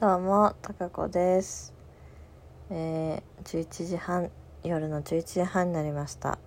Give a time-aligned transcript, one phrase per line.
[0.00, 1.74] どうも、たかこです。
[2.70, 4.30] えー、11時半、
[4.64, 6.38] 夜の11時半になりました。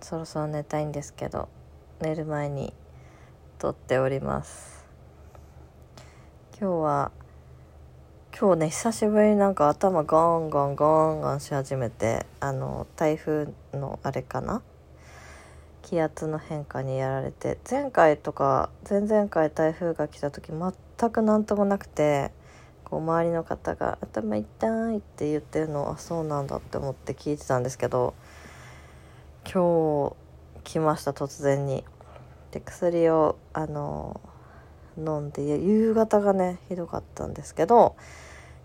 [0.00, 1.48] そろそろ寝たいんですけど、
[2.00, 2.74] 寝る前に
[3.60, 4.84] 撮っております。
[6.60, 7.12] 今日は、
[8.36, 14.62] 今日ね、久しぶりになんか頭ゴンゴンゴンゴンし始めて、あの、台風のあれかな？
[15.82, 20.52] 気圧の変化にやられて前回とか前々回台風が来た時
[21.00, 22.30] 全く何ともなくて
[22.84, 28.12] こう周りの方が「頭痛い」って言ってるのはそうなんだって思って聞いてたんですけど
[29.50, 30.14] 今日
[30.64, 31.84] 来ました突然に。
[32.50, 34.20] で薬をあの
[34.98, 37.94] 飲んで夕方がねひどかったんですけど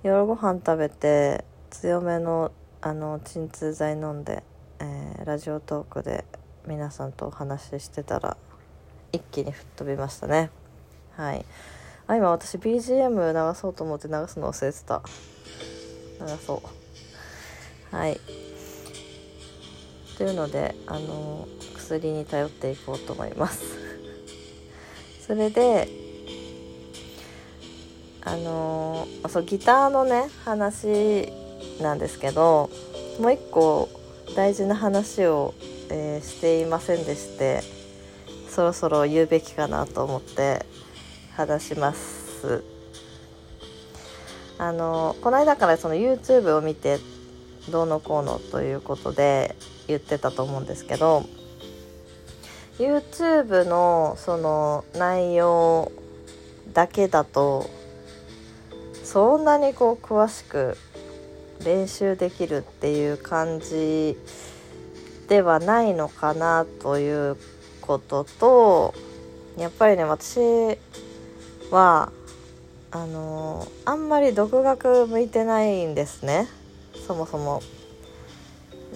[0.01, 4.43] 夜ご飯食べて強めのあの鎮痛剤飲んで、
[4.79, 6.25] えーラジオトークで
[6.67, 8.37] 皆さんとお話ししてたら
[9.11, 10.49] 一気に吹っ飛びましたね
[11.15, 11.45] はい
[12.07, 15.01] あ今私 BGM 流そうと思って流すの忘れてた。
[16.21, 16.61] 流そ
[17.91, 17.95] う。
[17.95, 18.19] はい。
[20.17, 23.63] というのであの薬に頼っていこうと思います。
[25.25, 25.89] それで
[28.23, 31.33] あのそうギターのね話
[31.81, 32.69] なんですけど
[33.19, 33.89] もう一個
[34.35, 35.53] 大事な話を、
[35.89, 37.61] えーしていませんでして
[38.49, 40.65] そろそろ言うべきかなと思って。
[41.35, 42.63] 話します。
[44.57, 46.99] あのこの間からその YouTube を見て
[47.69, 49.55] どうのこうのということで
[49.87, 51.25] 言ってたと思うんですけど
[52.79, 55.91] YouTube のその内容
[56.73, 57.69] だけだと
[59.03, 60.77] そんなにこう詳しく
[61.63, 64.17] 練習できるっていう感じ
[65.27, 67.37] ではないのかなという
[67.81, 68.93] ことと
[69.57, 70.77] やっぱりね私
[71.71, 72.11] は
[72.91, 76.47] あのあんまり独学向いてないんですね
[77.05, 77.61] そもそも。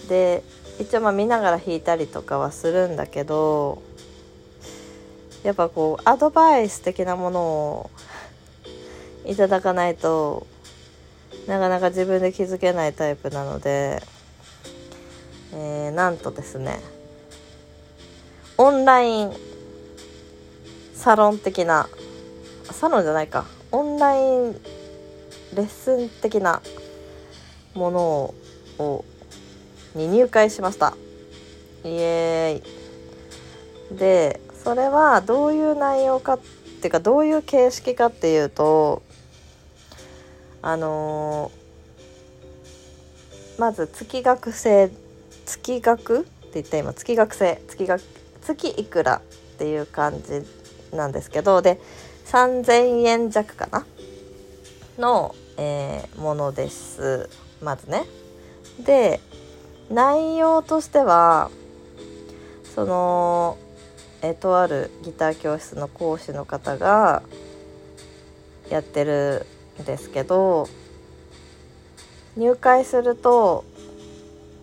[0.08, 0.44] で
[0.80, 3.82] 一応まあ見ながら弾いたりとかはするんだけど
[5.44, 7.90] やっぱこうアドバイス的なものを
[9.26, 10.48] いただかないと
[11.48, 14.02] なかなか自分で気づけないタイプなので、
[15.54, 16.80] えーなんとですね
[18.58, 19.34] オンライン
[20.94, 21.90] サロン的な
[22.74, 23.46] サロンじゃないか。
[23.72, 24.54] オンライン
[25.56, 26.62] レッスン的な
[27.74, 28.34] もの
[28.84, 29.06] を
[29.96, 30.96] に入会しました。
[31.84, 33.98] イエーイ。
[33.98, 36.40] でそれはどういう内容かっ
[36.82, 39.02] ていうかどういう形式かっていうと
[40.62, 41.60] あのー
[43.60, 44.90] まず月額制
[45.46, 48.02] 月額って言った今月額制月額
[48.42, 49.22] 月いくらっ
[49.58, 50.46] ていう感じ
[50.96, 51.78] なんですけどで
[52.32, 53.86] 3,000円弱かな？
[55.00, 57.30] の、えーものです
[57.62, 58.06] まずね。
[58.80, 59.20] で
[59.90, 61.50] 内容としては
[62.76, 63.58] その
[64.22, 67.24] えーとあるギター教室の講師の方が
[68.70, 69.48] やってる
[69.82, 70.70] んですけど
[72.38, 73.66] 入会すると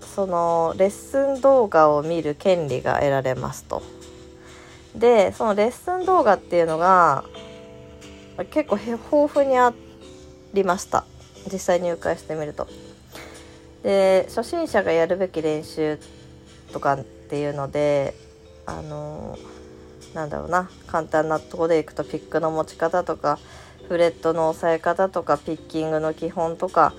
[0.00, 3.82] そのレッスン動画を見る権利が得られますと。
[4.94, 7.24] でそのレッスン動画っていうのが
[8.44, 9.72] 結構豊富にあ
[10.52, 11.04] りました
[11.50, 12.66] 実際入会してみると。
[13.82, 15.98] で初心者がやるべき練習
[16.72, 18.14] とかっていうので
[18.66, 19.38] あの
[20.12, 23.38] なんだろうな簡単なとこでいくとピックの持ち方とか
[23.86, 26.94] フレットの押さえ方とかピッキングの基本とか、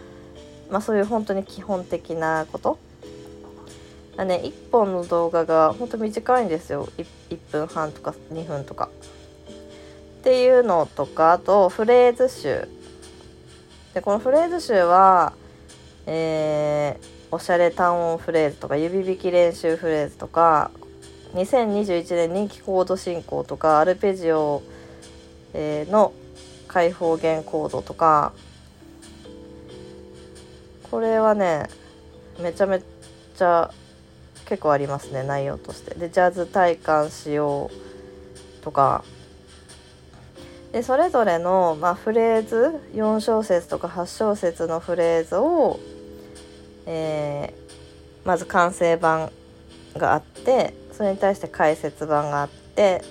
[0.69, 2.79] まあ、そういう本当に基本的なこと
[4.15, 8.89] あね1本の動画が本当短いんですよ 1, 1分半とか2分とか。
[10.17, 12.67] っていうのとかあとフレーズ集。
[13.93, 15.33] でこのフレーズ集は
[16.05, 20.71] えーおしゃれ単音フレーズとか指弾き練習フレーズとか
[21.33, 24.61] 2021年人気コード進行とかアルペジオ、
[25.53, 26.13] えーの
[26.67, 28.33] 開放弦コードとか。
[30.89, 31.67] これはね
[32.39, 33.71] めちゃめちゃ
[34.45, 35.95] 結構ありますね内容として。
[35.95, 37.69] でジャズ体感しよ
[38.61, 39.03] うとか。
[40.71, 45.79] でそれぞれの、まあ、フレーズ4小節とか8小節のフレーズを、
[46.85, 47.67] えー
[48.27, 49.31] まず完成版
[49.95, 53.01] があってそれに対して解説版があって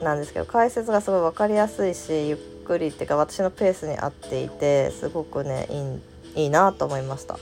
[0.00, 7.38] なんですけど解説がすごい分かりやすいしゆっくりっていうか私のペースに合っていてすごくねいいいいなと思いました。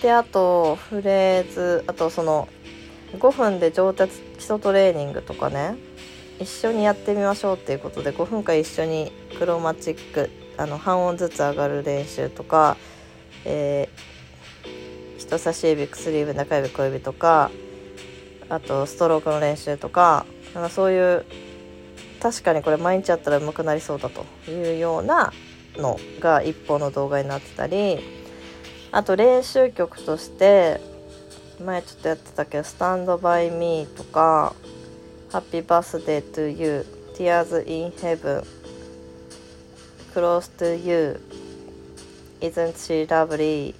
[0.00, 2.48] であとフレーズあとその
[3.18, 5.76] 5分で上達基礎トレーニングとかね
[6.38, 12.76] 一緒にやってみましょうっていうことで5分間一緒にクロマチックあの半音ずつ上がる練習とか、
[13.44, 17.50] えー、人差し指薬指中指小指とか
[18.48, 21.24] あとストロークの練習とかなんかそういう
[22.20, 25.32] 確かにこれ毎日やったら上手くなりそうだというような
[25.76, 27.98] のが一本の動画になってたり
[28.90, 30.80] あと練習曲として
[31.64, 34.54] 前ちょっとやってたけど「スタンドバイミーとか
[35.32, 38.44] 「ハッピーバースデートゥーユーティアーズイン heaven.
[40.14, 41.18] Close to you.
[42.42, 43.74] Isn't she lovely?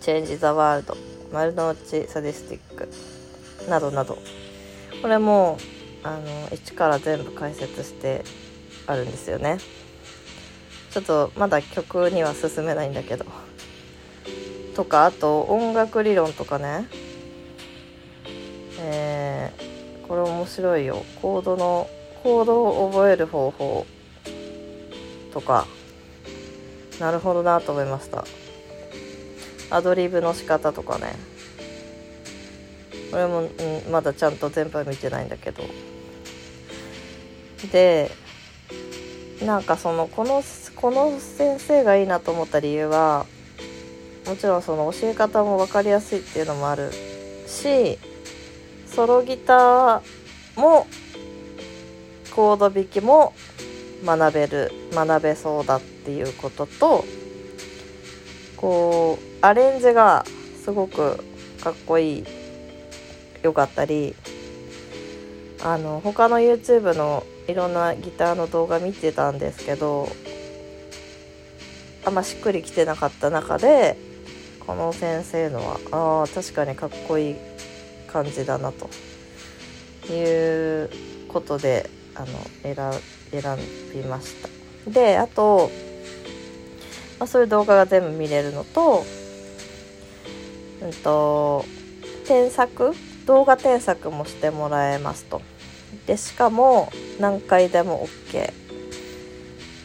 [0.00, 2.88] Change the サディスティック
[3.68, 4.16] などなど。
[5.02, 5.58] これも
[6.04, 8.24] あの1から全部解説して
[8.86, 9.58] あるんですよね。
[10.90, 13.26] ちょっとまだ曲には進めないんだけど。
[14.74, 16.88] とかあと音楽理論とかね。
[18.80, 21.04] えー、これ面白いよ。
[21.20, 21.88] コードの
[22.22, 23.86] コードを覚える方法
[25.32, 25.66] とか。
[26.98, 28.24] なるほどなと思いました。
[29.70, 31.14] アドリブの仕方とかね。
[33.10, 35.62] これも、うん、まだちゃんと全部見てないんだけど。
[37.72, 38.10] で
[39.44, 40.42] なんかそのこの
[40.76, 43.26] この先生がいいなと思った理由は
[44.26, 46.90] もちろんその教え方も分かりやすいっていうのもある
[47.46, 47.98] し
[49.00, 50.86] ソロギターも
[52.34, 53.32] コード弾きも
[54.04, 57.06] 学べる学べそうだっていうことと
[58.58, 60.26] こうアレンジが
[60.62, 61.16] すごく
[61.62, 62.24] かっこいい
[63.42, 64.14] 良かったり
[65.62, 70.10] あの他の YouTube のいろんなギターの動画見てたんですけど
[72.04, 73.96] あんましっくりきてなかった中で
[74.66, 75.60] この先生の
[75.90, 77.49] はあ確かにかっこいい
[78.10, 78.88] 感じだなと。
[80.10, 80.90] いう
[81.28, 82.26] ことであの
[82.62, 82.74] 選
[83.30, 83.56] 選
[83.94, 84.48] びました。
[84.90, 85.70] であと、
[87.20, 89.04] まあ、そういう動画が全部見れるのと,、
[90.82, 91.64] うんと
[92.26, 92.92] 添削？
[93.26, 95.42] 動画添削もしてもらえますと。
[96.06, 96.90] でしかも
[97.20, 98.52] 何回でも OK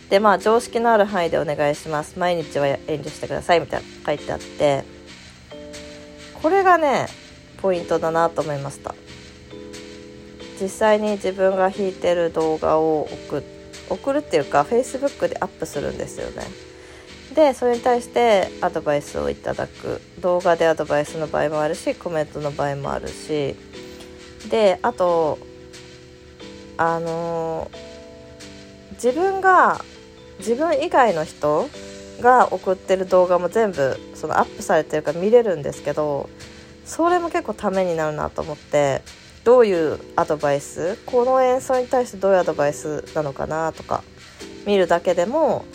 [0.10, 2.18] でまあ常識のある範囲でお願いします。
[2.18, 4.84] 毎日は遠慮してくださいみたいな書いてあって。
[6.42, 7.08] これがね
[7.66, 8.94] ポイントだなと思いました。
[10.62, 13.44] 実際に自分が弾いてる動画を送
[13.90, 16.44] 送るっていうか Facebook でアップするんですよね。
[17.34, 20.00] でそれに対してアドバイスをいただく。
[20.20, 23.56] 動画でアドバイスの場合もあるしコメントの場合もあるし。
[24.52, 25.40] であと
[26.78, 27.72] あの
[28.94, 29.84] 自分が
[30.38, 31.68] 自分以外の人
[32.22, 36.30] が送ってる動画も全部そのアップされてるから見れるんですけど
[36.86, 39.02] それも結構ためになるなと思って
[39.44, 44.04] どういうアドバイスこの演奏に対してどういうアドバイスなのかなとか
[44.66, 45.66] 見るだけでも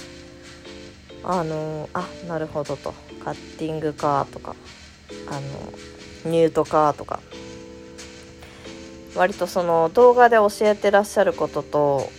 [1.23, 4.57] あのあなるほどとカッティングかとか
[5.29, 5.35] あ
[6.27, 7.21] のニュートかとか
[9.15, 12.11] 割とその動画で教えてらっしゃることと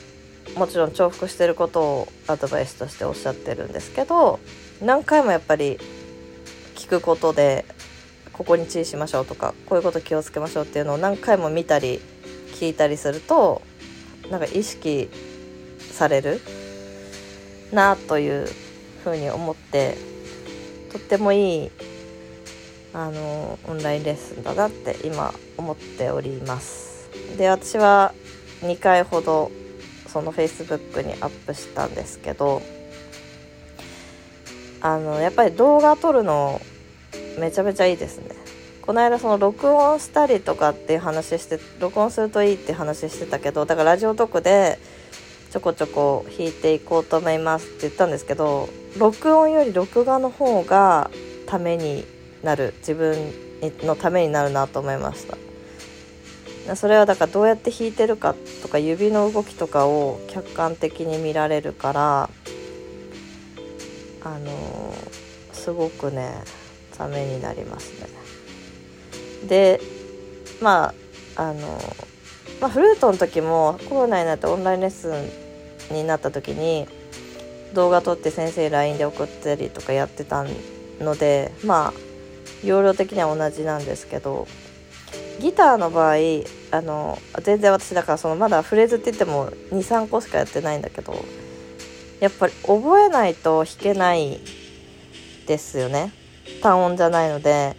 [0.55, 4.39] もちろん重複してることをアドバイスとしておっしゃってるんですけど
[4.81, 5.79] 何回もやっぱり
[6.75, 7.65] 聞くことで
[8.33, 11.99] ここに注意しましょうとかこういうこと気をつけましょうっていうのを何回も見たり
[12.53, 13.61] 聞いたりすると
[14.29, 15.09] なんか意識
[15.91, 16.41] される
[17.71, 18.47] なという
[19.03, 19.97] ふうに思って
[20.91, 21.71] とってもいい
[22.93, 27.09] あのオンラインレッスンだなって今思っております。
[27.37, 28.13] で私は
[28.61, 29.51] 2回ほど
[30.07, 32.61] その Facebook にアップしたんですけど
[34.81, 36.61] あのやっぱり動画撮るの
[37.39, 38.35] めちゃめちゃいいですね。
[38.81, 44.79] この間その録音したりとかっていう話して録音するといいって話してたけどだからラジオトークで
[45.51, 51.11] ちょこちょこ弾いていこうと思いますって言ったんですけど録音より録画の方が
[51.45, 52.05] ために
[52.43, 53.33] なる自分
[53.83, 55.37] のためになるなと思いました。
[56.75, 62.29] それはだからどうやって弾いてるかとか指の動きとかを客観的に見られるから
[64.23, 66.43] あのー、すごくね
[67.01, 68.07] ためになりますね。
[69.47, 69.81] で
[70.61, 70.93] ま
[71.35, 71.79] ああの、
[72.59, 75.11] まあ、フルートの時もコロナになってオンラインレッス
[75.91, 76.87] ンになった時に
[77.73, 80.45] 動画撮って先生 LINE で送ったりとかやってた
[80.99, 81.93] のでまあ
[82.63, 84.47] 容量的には同じなんですけど
[85.39, 86.15] ギターの場合
[86.69, 91.25] あの全然私だからそのまだフレーズって言っても23個しかやってないんだけど
[92.19, 94.39] やっぱり覚えないと弾けない
[95.47, 96.20] ですよね。
[96.61, 97.75] 単音じゃないので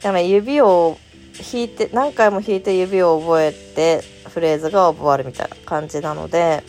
[0.00, 0.98] だから指を
[1.52, 6.62] 弾いて何回も弾いて指を覚えてフレーズが覚わるみたいな感じなので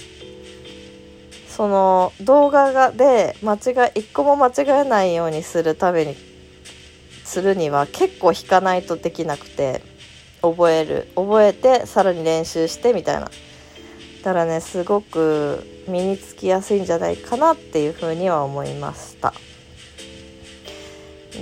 [1.47, 6.15] その動画がで間違い一個も間違えないようにするために
[7.23, 9.81] するには結構弾かないとできなくて
[10.41, 13.29] 覚える覚えてさらに練習してみたいな。
[14.23, 19.33] だからねすごく身につきやすいんじゃないかなっていうふうには思いました。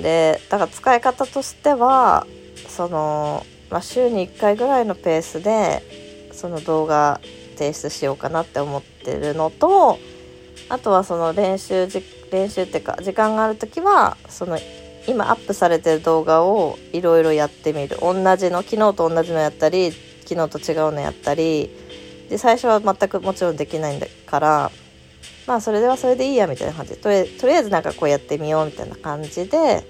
[0.01, 2.25] でだから使い方としては
[2.67, 7.19] その、まあ、週に1回ぐらいのペースでその動画
[7.57, 9.97] 提出しようかなって思ってるのと
[10.69, 14.57] あとはその練習じ練習っていうか時間がある時はその
[15.07, 17.97] 今アップされてる動画をいろいろやってみる。
[18.01, 19.91] 同じの昨日と同じのやったり
[20.25, 21.69] 昨日と違うのやったり。
[22.29, 24.71] で最初は全くもちろんできないんだから
[25.47, 29.83] まあそれではそれでいいやみたいな感じでとりとりあえずなんかこうやってみようみたいな感じで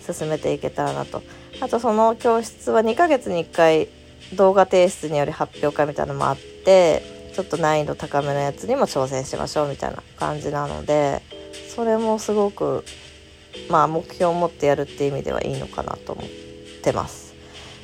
[0.00, 1.22] 進めていけたらなと
[1.60, 3.88] あとその教室は2ヶ月に1回
[4.34, 7.02] 動画提出による発表会みたいなのもあって
[7.34, 11.22] ちょっと難易度高めのやつにも挑戦しましょうみたいな感じなので
[11.74, 12.84] それもすごく
[13.70, 16.26] まあ目標を持ってやるっていう意味ではいいのかなと思っ
[16.82, 17.31] てます。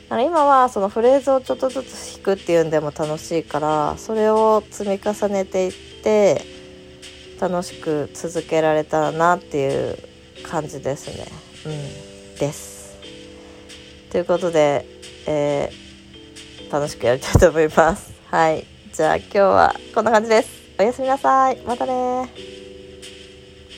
[0.09, 5.73] だから今はそのフレーズをちょっとずつ弾くっていうんでも楽しいからそれを積み重ねていっ
[6.03, 6.43] て
[7.39, 9.99] 楽しく続けられたらなっていう
[10.43, 11.27] 感じですね。
[11.67, 12.97] うん、です。
[14.11, 14.87] ということで、
[15.27, 18.13] えー、楽しくやりたいと思います。
[18.31, 18.67] はい。
[18.93, 20.49] じゃあ今日はこんな感じです。
[20.79, 21.61] おやすみなさい。
[21.67, 22.58] またね